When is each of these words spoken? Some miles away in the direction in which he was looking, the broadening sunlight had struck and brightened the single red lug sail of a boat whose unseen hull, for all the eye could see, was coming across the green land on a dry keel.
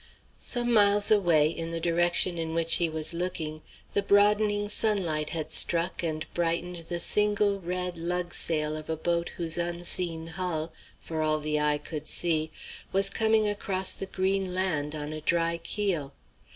Some 0.39 0.73
miles 0.73 1.11
away 1.11 1.47
in 1.51 1.69
the 1.69 1.79
direction 1.79 2.39
in 2.39 2.55
which 2.55 2.77
he 2.77 2.89
was 2.89 3.13
looking, 3.13 3.61
the 3.93 4.01
broadening 4.01 4.67
sunlight 4.67 5.29
had 5.29 5.51
struck 5.51 6.01
and 6.01 6.25
brightened 6.33 6.85
the 6.89 6.99
single 6.99 7.59
red 7.59 7.99
lug 7.99 8.33
sail 8.33 8.75
of 8.75 8.89
a 8.89 8.97
boat 8.97 9.29
whose 9.37 9.59
unseen 9.59 10.25
hull, 10.25 10.73
for 10.99 11.21
all 11.21 11.37
the 11.39 11.59
eye 11.59 11.77
could 11.77 12.07
see, 12.07 12.49
was 12.91 13.11
coming 13.11 13.47
across 13.47 13.91
the 13.91 14.07
green 14.07 14.55
land 14.55 14.95
on 14.95 15.13
a 15.13 15.21
dry 15.21 15.57
keel. 15.59 16.13